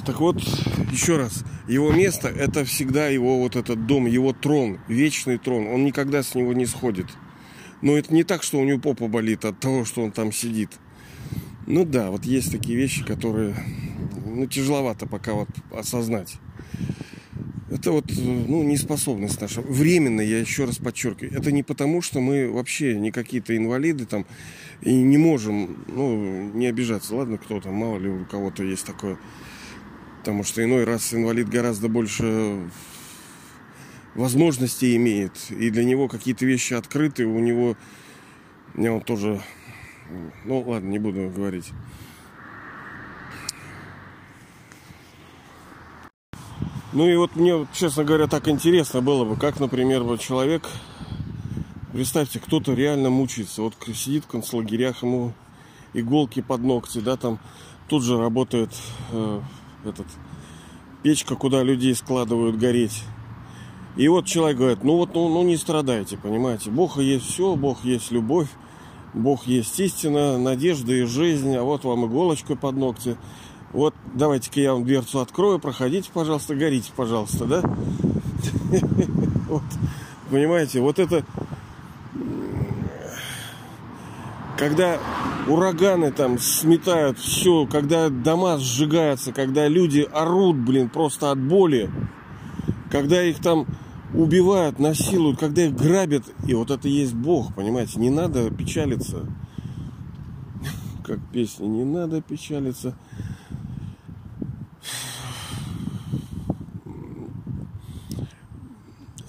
[0.05, 0.41] Так вот,
[0.91, 5.67] еще раз, его место это всегда его вот этот дом, его трон, вечный трон.
[5.67, 7.07] Он никогда с него не сходит.
[7.81, 10.71] Но это не так, что у него попа болит от того, что он там сидит.
[11.65, 13.55] Ну да, вот есть такие вещи, которые
[14.25, 16.35] ну, тяжеловато пока вот осознать.
[17.69, 19.61] Это вот, ну, неспособность наша.
[19.61, 21.37] Временно, я еще раз подчеркиваю.
[21.37, 24.25] Это не потому, что мы вообще не какие-то инвалиды там
[24.81, 27.15] и не можем, ну, не обижаться.
[27.15, 29.17] Ладно, кто там, мало ли у кого-то есть такое
[30.27, 32.69] потому что иной раз инвалид гораздо больше
[34.17, 37.77] возможностей имеет, и для него какие-то вещи открыты, у него,
[38.73, 39.41] мне он тоже,
[40.43, 41.71] ну ладно, не буду говорить.
[46.93, 50.67] Ну и вот мне, честно говоря, так интересно было бы, как, например, вот человек,
[51.93, 55.34] представьте, кто-то реально мучается, вот сидит в концлагерях, ему
[55.93, 57.39] иголки под ногти, да, там
[57.88, 58.71] тут же работает
[59.12, 59.41] э,
[59.86, 60.08] этот
[61.03, 63.03] печка, куда людей складывают гореть.
[63.97, 66.69] И вот человек говорит, ну вот, ну, ну не страдайте, понимаете.
[66.69, 68.47] Бог есть все, Бог есть любовь,
[69.15, 73.17] Бог есть истина, надежда и жизнь, а вот вам иголочка под ногти.
[73.73, 77.63] Вот давайте-ка я вам дверцу открою, проходите, пожалуйста, горите, пожалуйста, да?
[80.29, 81.25] Понимаете, вот это
[84.57, 84.99] когда
[85.47, 91.89] ураганы там сметают все, когда дома сжигаются, когда люди орут, блин, просто от боли,
[92.91, 93.65] когда их там
[94.13, 99.26] убивают, насилуют, когда их грабят, и вот это есть Бог, понимаете, не надо печалиться,
[101.04, 102.96] как песня, не надо печалиться.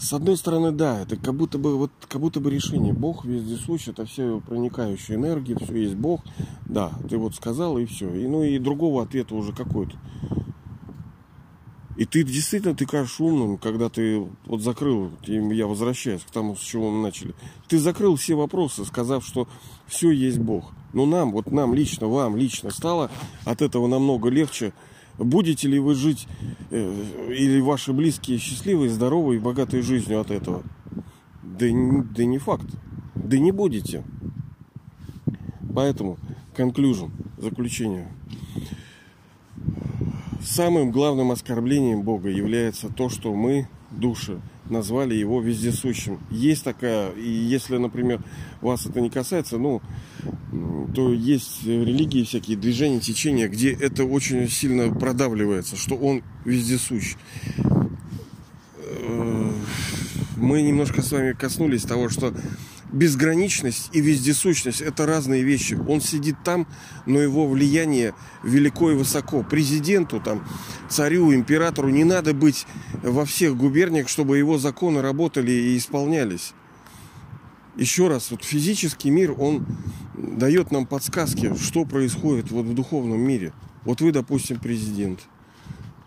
[0.08, 2.94] С одной стороны, да, это как будто бы вот как будто бы решение.
[2.94, 6.22] Бог вездесущ, это все проникающая энергия, все есть Бог.
[6.64, 8.08] Да, ты вот сказал и все.
[8.14, 9.98] И, ну и другого ответа уже какой-то.
[11.98, 16.60] И ты действительно, ты кажешь умным, когда ты вот закрыл, я возвращаюсь к тому, с
[16.60, 17.34] чего мы начали.
[17.66, 19.48] Ты закрыл все вопросы, сказав, что
[19.86, 20.72] все есть Бог.
[20.92, 23.10] Но нам, вот нам лично, вам лично стало
[23.44, 24.72] от этого намного легче
[25.18, 26.28] Будете ли вы жить
[26.70, 30.62] э, или ваши близкие счастливой, здоровой и богатой жизнью от этого?
[31.42, 31.66] Да,
[32.16, 32.66] да не факт.
[33.16, 34.04] Да не будете.
[35.74, 36.18] Поэтому,
[36.56, 38.08] conclusion, заключение.
[40.40, 46.20] Самым главным оскорблением Бога является то, что мы, души, назвали его вездесущим.
[46.30, 48.22] Есть такая, и если, например,
[48.60, 49.82] вас это не касается, ну,
[50.94, 57.16] то есть религии всякие, движения, течения, где это очень сильно продавливается, что он вездесущ.
[58.76, 59.52] Э,
[60.36, 62.32] мы немножко с вами коснулись того, что
[62.92, 65.78] безграничность и вездесущность– это разные вещи.
[65.88, 66.66] Он сидит там,
[67.06, 69.42] но его влияние велико и высоко.
[69.42, 70.46] Президенту, там,
[70.88, 72.66] царю, императору не надо быть
[73.02, 76.54] во всех губерниях, чтобы его законы работали и исполнялись.
[77.76, 79.66] Еще раз, вот физический мир, он
[80.14, 83.52] дает нам подсказки, что происходит вот в духовном мире.
[83.84, 85.20] Вот вы, допустим, президент.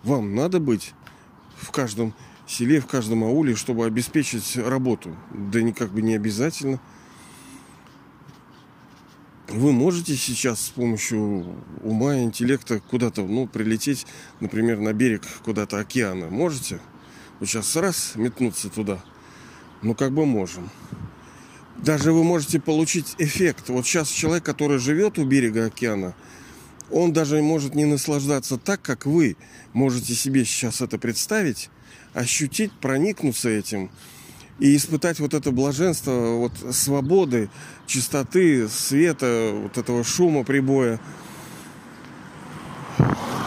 [0.03, 0.93] Вам надо быть
[1.55, 2.13] в каждом
[2.51, 5.15] селе, в каждом ауле, чтобы обеспечить работу.
[5.33, 6.79] Да никак бы не обязательно.
[9.47, 14.07] Вы можете сейчас с помощью ума и интеллекта куда-то, ну, прилететь,
[14.39, 16.27] например, на берег куда-то океана.
[16.27, 16.79] Можете?
[17.39, 19.03] Вот сейчас раз метнуться туда.
[19.81, 20.69] Ну, как бы можем.
[21.77, 23.69] Даже вы можете получить эффект.
[23.69, 26.15] Вот сейчас человек, который живет у берега океана,
[26.91, 29.35] он даже может не наслаждаться так, как вы
[29.73, 31.69] можете себе сейчас это представить,
[32.13, 33.89] ощутить, проникнуться этим
[34.59, 37.49] и испытать вот это блаженство вот свободы,
[37.87, 40.99] чистоты, света, вот этого шума прибоя.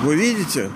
[0.03, 0.70] Вы видите?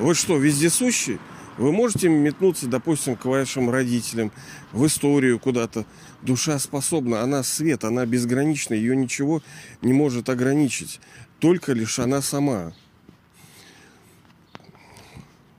[0.00, 1.18] Вы что, вездесущий?
[1.58, 4.30] Вы можете метнуться, допустим, к вашим родителям,
[4.72, 5.86] в историю куда-то.
[6.22, 9.42] Душа способна, она свет, она безгранична, ее ничего
[9.82, 11.00] не может ограничить.
[11.40, 12.72] Только лишь она сама.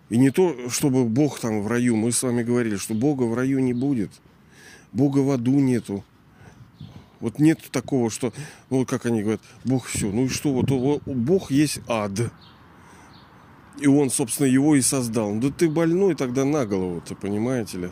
[0.09, 1.95] И не то, чтобы Бог там в раю.
[1.95, 4.11] Мы с вами говорили, что Бога в раю не будет.
[4.91, 6.03] Бога в аду нету.
[7.19, 8.33] Вот нет такого, что,
[8.69, 10.09] ну, как они говорят, Бог все.
[10.11, 12.31] Ну и что, вот Бог есть ад.
[13.79, 15.35] И он, собственно, его и создал.
[15.35, 17.89] Да ты больной тогда на голову, ты понимаете ли?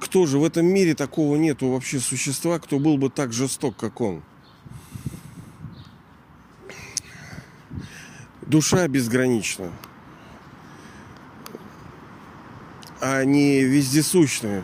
[0.00, 4.00] Кто же в этом мире такого нету вообще существа, кто был бы так жесток, как
[4.00, 4.22] он?
[8.42, 9.70] Душа безгранична
[13.00, 14.62] а не вездесущные.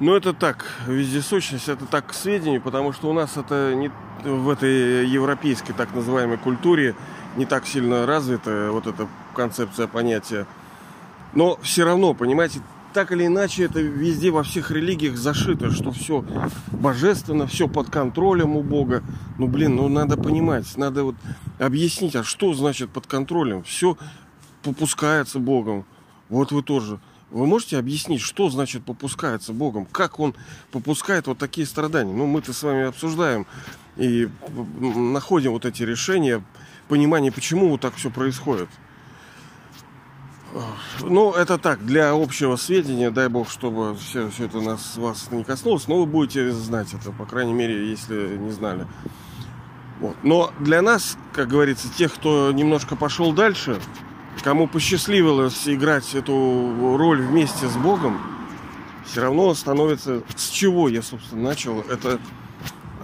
[0.00, 3.90] Ну, это так, вездесущность, это так к сведению, потому что у нас это не
[4.24, 6.94] в этой европейской так называемой культуре
[7.36, 10.46] не так сильно развита вот эта концепция понятия.
[11.32, 12.60] Но все равно, понимаете,
[12.94, 16.24] так или иначе это везде во всех религиях зашито, что все
[16.70, 19.02] божественно, все под контролем у Бога.
[19.36, 21.16] Ну, блин, ну надо понимать, надо вот
[21.58, 23.64] объяснить, а что значит под контролем?
[23.64, 23.98] Все
[24.62, 25.84] попускается Богом.
[26.28, 27.00] Вот вы тоже.
[27.30, 29.86] Вы можете объяснить, что значит попускается Богом?
[29.86, 30.34] Как Он
[30.70, 32.14] попускает вот такие страдания?
[32.14, 33.44] Ну, мы-то с вами обсуждаем
[33.96, 34.28] и
[34.80, 36.44] находим вот эти решения,
[36.88, 38.68] понимание, почему вот так все происходит.
[41.00, 45.44] Ну, это так, для общего сведения, дай бог, чтобы все, все это нас, вас не
[45.44, 48.86] коснулось, но вы будете знать это, по крайней мере, если не знали.
[50.00, 50.16] Вот.
[50.22, 53.80] Но для нас, как говорится, тех, кто немножко пошел дальше,
[54.42, 58.20] кому посчастливилось играть эту роль вместе с Богом,
[59.04, 60.22] все равно становится...
[60.34, 61.80] С чего я, собственно, начал?
[61.80, 62.18] Это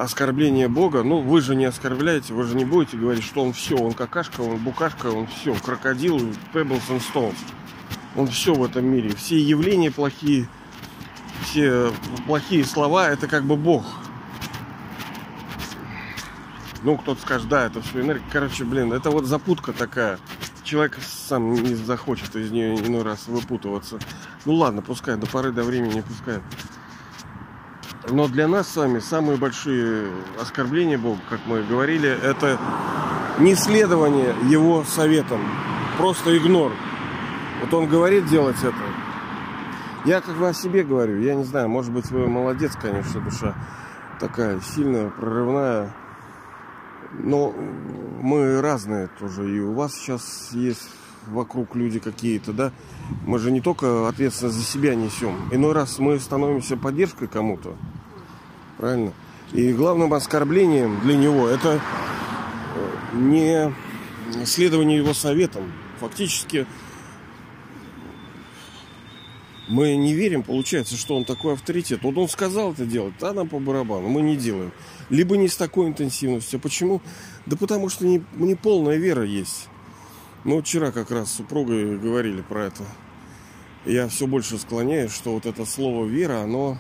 [0.03, 1.03] оскорбление Бога.
[1.03, 4.41] Ну, вы же не оскорбляете, вы же не будете говорить, что он все, он какашка,
[4.41, 6.19] он букашка, он все, крокодил,
[6.55, 7.37] pebbles and stones.
[8.17, 9.15] Он все в этом мире.
[9.15, 10.49] Все явления плохие,
[11.45, 11.93] все
[12.27, 13.85] плохие слова, это как бы Бог.
[16.83, 18.25] Ну, кто-то скажет, да, это все энергия.
[18.33, 20.19] Короче, блин, это вот запутка такая.
[20.65, 23.99] Человек сам не захочет из нее иной раз выпутываться.
[24.47, 26.41] Ну ладно, пускай, до поры до времени пускай.
[28.11, 32.59] Но для нас с вами самые большие оскорбления Богу, как мы говорили, это
[33.39, 35.41] не следование Его советам.
[35.97, 36.73] Просто игнор.
[37.63, 38.75] Вот Он говорит делать это.
[40.05, 41.21] Я как бы о себе говорю.
[41.21, 43.55] Я не знаю, может быть, вы молодец, конечно, душа
[44.19, 45.95] такая сильная, прорывная.
[47.13, 47.53] Но
[48.21, 49.57] мы разные тоже.
[49.57, 50.89] И у вас сейчас есть
[51.27, 52.73] вокруг люди какие-то, да?
[53.27, 55.37] Мы же не только ответственность за себя несем.
[55.51, 57.77] Иной раз мы становимся поддержкой кому-то.
[58.81, 59.12] Правильно?
[59.53, 61.83] И главным оскорблением для него это
[62.74, 63.74] э, не
[64.47, 65.70] следование его советам.
[66.01, 66.66] Фактически
[69.68, 72.03] мы не верим, получается, что он такой авторитет.
[72.03, 74.72] Вот он сказал это делать, а нам по барабану, мы не делаем.
[75.11, 76.59] Либо не с такой интенсивностью.
[76.59, 77.03] А почему?
[77.45, 79.68] Да потому что не, не полная вера есть.
[80.45, 82.85] Мы вот вчера как раз с супругой говорили про это.
[83.85, 86.78] Я все больше склоняюсь, что вот это слово вера, оно,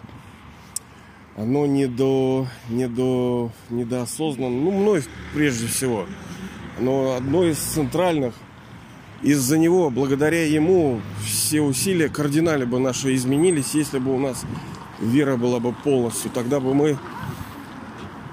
[1.36, 5.04] оно не до, не до, не до осознанно, ну, мной
[5.34, 6.06] прежде всего.
[6.78, 8.34] Но одно из центральных
[9.22, 14.44] из-за него, благодаря ему, все усилия кардинально бы наши изменились, если бы у нас
[15.00, 16.30] вера была бы полностью.
[16.30, 16.98] Тогда бы мы,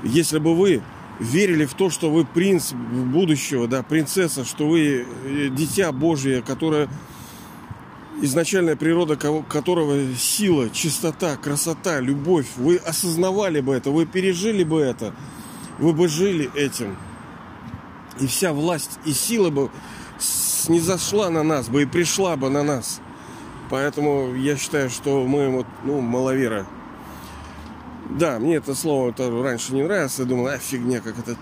[0.04, 0.82] если бы вы
[1.20, 6.88] верили в то, что вы принц будущего, да, принцесса, что вы э, дитя Божье, которое
[8.22, 15.14] изначальная природа которого сила, чистота, красота, любовь, вы осознавали бы это, вы пережили бы это,
[15.80, 16.98] вы бы жили этим.
[18.20, 19.70] И вся власть и сила бы
[20.68, 23.00] не зашла на нас бы и пришла бы на нас.
[23.70, 26.66] Поэтому я считаю, что мы вот, ну, маловеры.
[28.10, 30.18] Да, мне это слово -то раньше не нравилось.
[30.18, 31.36] Я думал, а фигня, как это...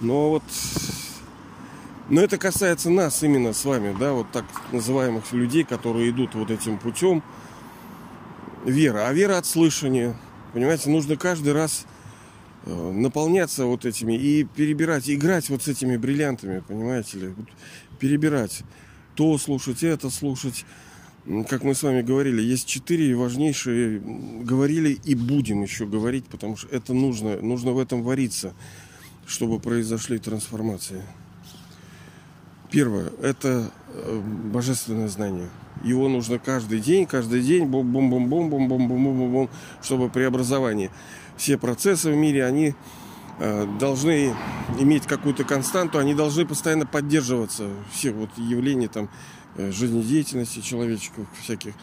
[0.00, 0.42] Но вот...
[2.10, 6.50] Но это касается нас именно с вами, да, вот так называемых людей, которые идут вот
[6.50, 7.22] этим путем.
[8.64, 9.06] Вера.
[9.06, 10.16] А вера от слышания.
[10.52, 11.86] Понимаете, нужно каждый раз
[12.66, 17.34] Э, наполняться вот этими и перебирать, играть вот с этими бриллиантами, понимаете ли,
[17.98, 18.64] перебирать,
[19.14, 20.66] то слушать, это слушать.
[21.48, 24.00] Как мы с вами говорили, есть четыре важнейшие,
[24.42, 28.54] говорили и будем еще говорить, потому что это нужно, нужно в этом вариться,
[29.26, 31.02] чтобы произошли трансформации.
[32.70, 34.20] Первое– это э,
[34.52, 35.48] божественное знание.
[35.82, 39.50] Его нужно каждый день, каждый день, бум-бум-бум-бум-бум-бум-бум-бум,
[39.82, 40.90] чтобы преобразование
[41.36, 42.74] все процессы в мире, они
[43.38, 44.34] э, должны
[44.78, 47.70] иметь какую-то константу, они должны постоянно поддерживаться.
[47.92, 49.08] Все вот явления там
[49.56, 51.74] э, жизнедеятельности человеческих всяких.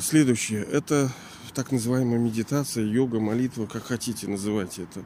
[0.00, 1.08] Следующее– это
[1.54, 5.04] так называемая медитация, йога, молитва, как хотите называйте это.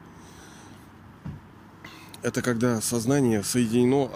[2.22, 4.10] Это когда сознание соединено,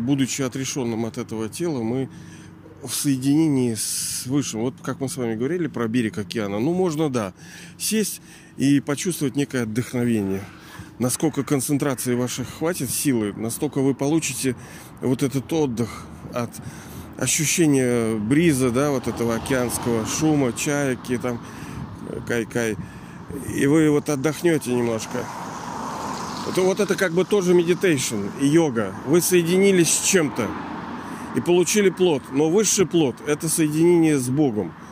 [0.00, 2.10] будучи отрешенным от этого тела, мы
[2.82, 4.60] в соединении с Высшим.
[4.60, 6.58] Вот как мы с вами говорили про берег океана.
[6.58, 7.32] Ну, можно, да,
[7.78, 8.20] сесть
[8.58, 10.42] и почувствовать некое отдохновение.
[10.98, 14.54] Насколько концентрации ваших хватит силы, настолько вы получите
[15.00, 16.50] вот этот отдых от
[17.18, 21.40] ощущения бриза, да, вот этого океанского шума, чайки, там,
[22.26, 22.76] кай-кай.
[23.54, 25.24] И вы вот отдохнете немножко.
[26.48, 28.94] Это, вот это как бы тоже meditation и йога.
[29.06, 30.48] Вы соединились с чем-то
[31.34, 32.22] и получили плод.
[32.32, 34.72] Но высший плод– это соединение с Богом–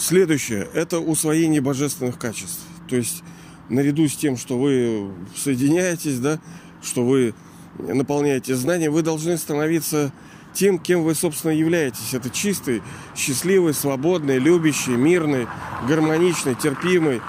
[0.00, 2.60] Следующее– это усвоение божественных качеств.
[2.88, 3.22] То есть
[3.68, 6.40] наряду с тем, что вы соединяетесь, да,
[6.82, 7.34] что вы
[7.76, 10.10] наполняете знания, вы должны становиться
[10.54, 12.14] тем, кем вы, собственно, являетесь.
[12.14, 12.82] Это чистый,
[13.14, 15.46] счастливый, свободный, любящий, мирный,
[15.86, 17.20] гармоничный, терпимый,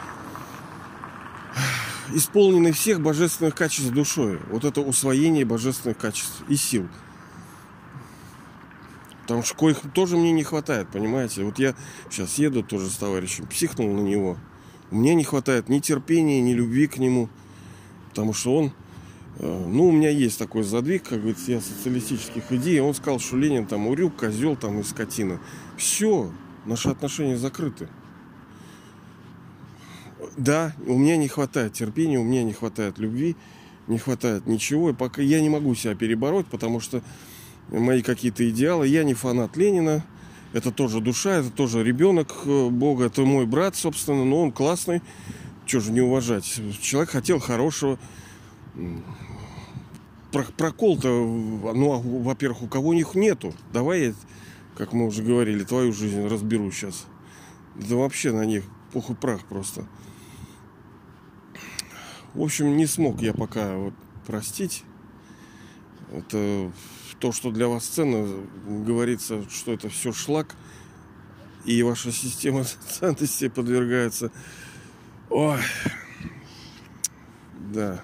[2.13, 4.39] исполненный всех божественных качеств душой.
[4.49, 6.87] Вот это усвоение божественных качеств и сил–
[9.31, 11.43] Потому что коих тоже мне не хватает, понимаете?
[11.45, 11.73] Вот я
[12.09, 14.37] сейчас еду тоже с товарищем, психнул на него.
[14.89, 17.29] Мне не хватает ни терпения, ни любви к нему.
[18.09, 18.73] Потому что он...
[19.37, 22.81] Э, ну, у меня есть такой задвиг, как говорится, я социалистических идей.
[22.81, 25.39] Он сказал, что Ленин там урюк, козел там и скотина.
[25.77, 26.29] Все,
[26.65, 27.87] наши отношения закрыты.
[30.37, 33.35] Да, у меня не хватает терпения, у меня не хватает любви,
[33.87, 34.91] не хватает ничего.
[34.91, 37.01] И пока я не могу себя перебороть, потому что
[37.69, 38.87] мои какие-то идеалы.
[38.87, 40.03] Я не фанат Ленина.
[40.53, 45.01] Это тоже душа, это тоже ребенок э, Бога, это мой брат, собственно, но он классный.
[45.65, 46.43] Чего же не уважать?
[46.81, 47.97] Человек хотел хорошего.
[50.57, 53.53] прокол-то, ну, а, во-первых, у кого них нету.
[53.71, 54.13] Давай я,
[54.75, 57.05] как мы уже говорили, твою жизнь разберу сейчас.
[57.75, 59.85] Да вообще на них пух и прах просто.
[62.33, 63.93] В общем, не смог я пока вот
[64.25, 64.83] простить.
[66.13, 66.71] Это
[67.19, 68.27] то, что для вас ценно,
[68.65, 70.55] говорится, что это все шлак,
[71.65, 74.31] и ваша система ценностей подвергается.
[75.29, 75.59] Ой,
[77.71, 78.01] да,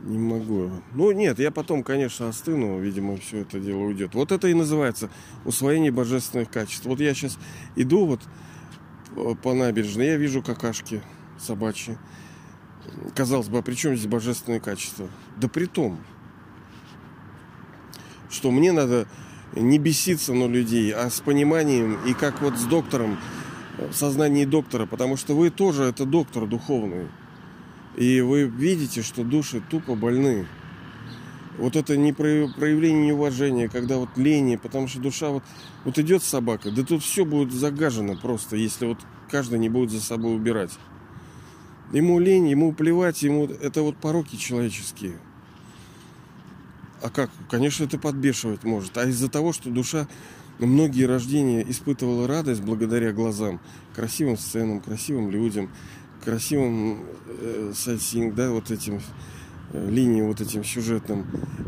[0.00, 0.70] не могу.
[0.94, 4.14] Ну нет, я потом, конечно, остыну, видимо, все это дело уйдет.
[4.14, 5.10] Вот это и называется
[5.44, 6.86] усвоение божественных качеств.
[6.86, 7.38] Вот я сейчас
[7.76, 8.20] иду вот
[9.16, 11.02] э, по набережной, я вижу какашки
[11.38, 11.98] собачьи.
[13.14, 15.08] Казалось бы, а при чем здесь божественные качества?
[15.36, 15.98] Да при том,
[18.30, 19.06] что мне надо
[19.54, 23.18] не беситься на людей, а с пониманием и как вот с доктором,
[23.78, 27.08] в сознании доктора, потому что вы тоже это доктор духовный.
[27.96, 30.46] И вы видите, что души тупо больны.
[31.58, 35.44] Вот это не проявление неуважения, когда вот лень, потому что душа вот,
[35.84, 38.98] вот идет собака, да тут все будет загажено просто, если вот
[39.30, 40.72] каждый не будет за собой убирать.
[41.94, 45.16] Ему лень, ему плевать, ему это вот пороки человеческие.
[47.00, 47.30] А как?
[47.48, 48.98] Конечно, это подбешивать может.
[48.98, 50.08] А из-за того, что душа
[50.58, 53.60] многие рождения испытывала радость благодаря глазам,
[53.94, 55.70] красивым сценам, красивым людям,
[56.24, 59.00] красивым э, сайтсинг, да, вот этим
[59.72, 61.24] э, линиям вот этим сюжетным,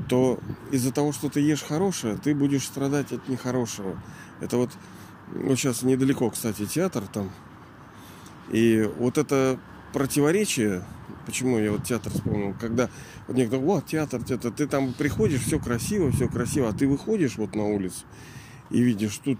[0.08, 0.40] то
[0.72, 4.02] из-за того, что ты ешь хорошее, ты будешь страдать от нехорошего.
[4.40, 4.70] Это вот,
[5.32, 7.30] вот сейчас недалеко, кстати, театр там.
[8.50, 9.60] И вот это
[9.96, 10.84] противоречие,
[11.24, 12.90] почему я вот театр вспомнил, когда
[13.26, 17.38] вот некоторые, вот театр, театр, ты там приходишь, все красиво, все красиво, а ты выходишь
[17.38, 18.04] вот на улицу
[18.68, 19.38] и видишь, тут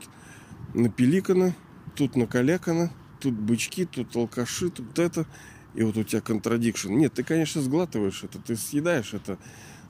[0.73, 1.55] напеликано,
[1.95, 2.91] тут накалякано,
[3.21, 5.27] тут бычки, тут алкаши, тут это,
[5.75, 6.91] и вот у тебя контрадикшн.
[6.91, 9.37] Нет, ты, конечно, сглатываешь это, ты съедаешь это,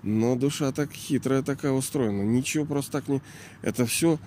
[0.02, 2.22] но душа так хитрая такая устроена.
[2.22, 3.22] Ничего просто так не...
[3.62, 4.18] Это все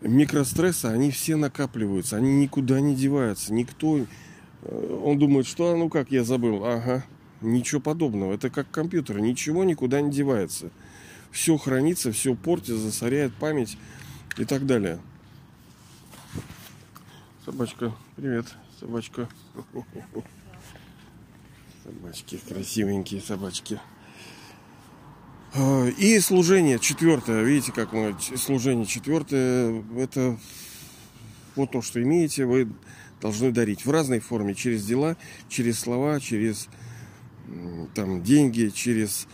[0.00, 3.52] микрострессы, они все накапливаются, они никуда не деваются.
[3.52, 3.98] Никто
[4.70, 6.64] он думает, что, а, ну как, я забыл.
[6.64, 7.04] Ага,
[7.40, 8.32] ничего подобного.
[8.34, 10.70] Это как компьютер, ничего никуда не девается.
[11.30, 13.76] Все хранится, все портит, засоряет память
[14.38, 14.98] и так далее.
[17.44, 18.46] Собачка, привет,
[18.80, 19.28] собачка.
[21.82, 23.78] Собачки, красивенькие собачки.
[25.54, 27.42] А, и служение четвертое.
[27.42, 29.84] Видите, как мы служение четвертое.
[29.96, 30.38] Это
[31.54, 32.44] вот то, что имеете.
[32.46, 32.68] Вы
[33.24, 35.16] должны дарить в разной форме, через дела,
[35.48, 36.68] через слова, через
[37.94, 39.26] там, деньги, через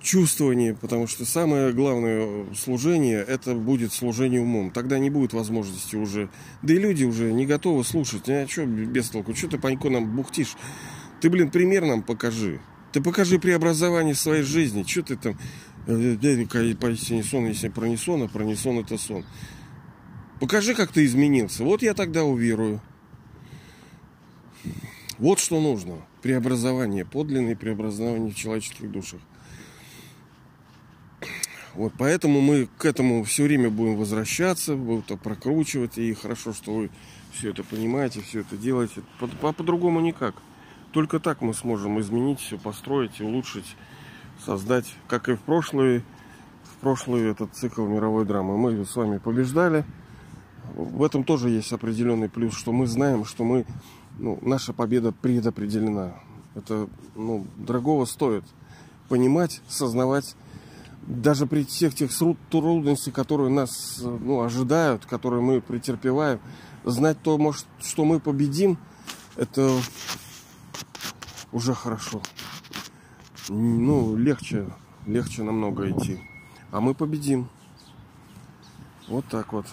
[0.00, 4.70] чувствование, потому что самое главное служение это будет служение умом.
[4.70, 6.30] Тогда не будет возможности уже.
[6.62, 8.30] Да и люди уже не готовы слушать.
[8.30, 9.34] А что без толку?
[9.34, 10.56] Что ты, Панько, нам бухтишь?
[11.20, 12.60] Ты, блин, пример нам покажи.
[12.92, 14.84] Ты покажи преобразование своей жизни.
[14.84, 15.38] Что ты там...
[15.84, 19.22] Поистине сон, если про не сон, а про не сон это сон.
[20.40, 21.64] Покажи, как ты изменился.
[21.64, 22.80] Вот я тогда уверую.
[25.18, 25.96] Вот что нужно.
[26.20, 29.20] Преобразование, подлинное преобразование в человеческих душах.
[31.74, 35.96] Вот поэтому мы к этому все время будем возвращаться, будем это прокручивать.
[35.98, 36.90] И хорошо, что вы
[37.32, 39.02] все это понимаете, все это делаете.
[39.40, 40.34] По-другому никак.
[40.92, 43.76] Только так мы сможем изменить все, построить, улучшить,
[44.44, 46.02] создать, как и в прошлый,
[46.64, 48.56] в прошлый этот цикл мировой драмы.
[48.56, 49.84] Мы с вами побеждали
[50.74, 53.66] в этом тоже есть определенный плюс, что мы знаем, что мы,
[54.18, 56.14] ну, наша победа предопределена.
[56.54, 58.44] Это ну, дорогого стоит
[59.08, 60.36] понимать, сознавать,
[61.06, 62.10] даже при всех тех
[62.50, 66.40] трудностях, которые нас ну, ожидают, которые мы претерпеваем,
[66.84, 68.78] знать то, может, что мы победим,
[69.36, 69.70] это
[71.52, 72.20] уже хорошо.
[73.48, 74.66] Ну, легче,
[75.06, 76.18] легче намного идти.
[76.72, 77.48] А мы победим.
[79.08, 79.66] Вот так вот.